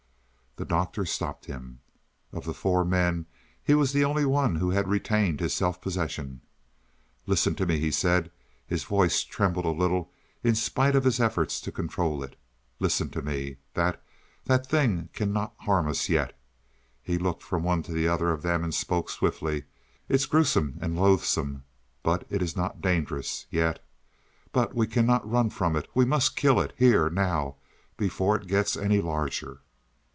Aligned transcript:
The 0.57 0.65
Doctor 0.65 1.05
stopped 1.05 1.45
him. 1.45 1.79
Of 2.33 2.43
the 2.43 2.53
four 2.53 2.83
men, 2.83 3.25
he 3.63 3.73
was 3.73 3.93
the 3.93 4.03
only 4.03 4.25
one 4.25 4.57
who 4.57 4.71
had 4.71 4.85
retained 4.85 5.39
his 5.39 5.53
self 5.53 5.79
possession. 5.79 6.41
"Listen 7.25 7.55
to 7.55 7.65
me," 7.65 7.79
he 7.79 7.89
said. 7.89 8.29
His 8.67 8.83
voice 8.83 9.23
trembled 9.23 9.63
a 9.63 9.69
little 9.69 10.11
in 10.43 10.55
spite 10.55 10.93
of 10.93 11.05
his 11.05 11.21
efforts 11.21 11.61
to 11.61 11.71
control 11.71 12.21
it. 12.21 12.35
"Listen 12.81 13.09
to 13.11 13.21
me. 13.21 13.59
That 13.75 14.03
that 14.43 14.67
thing 14.67 15.07
cannot 15.13 15.53
harm 15.59 15.87
us 15.87 16.09
yet." 16.09 16.37
He 17.01 17.17
looked 17.17 17.43
from 17.43 17.63
one 17.63 17.81
to 17.83 17.93
the 17.93 18.09
other 18.09 18.29
of 18.29 18.41
them 18.41 18.61
and 18.65 18.73
spoke 18.75 19.09
swiftly. 19.09 19.63
"It's 20.09 20.25
gruesome 20.25 20.73
and 20.81 20.91
and 20.91 20.99
loathsome, 20.99 21.63
but 22.03 22.25
it 22.29 22.41
is 22.41 22.57
not 22.57 22.81
dangerous 22.81 23.45
yet. 23.49 23.81
But 24.51 24.75
we 24.75 24.85
cannot 24.85 25.31
run 25.31 25.49
from 25.49 25.77
it. 25.77 25.87
We 25.93 26.03
must 26.03 26.35
kill 26.35 26.59
it 26.59 26.73
here, 26.75 27.09
now, 27.09 27.55
before 27.95 28.35
it 28.35 28.49
gets 28.49 28.75
any 28.75 28.99
larger." 28.99 29.61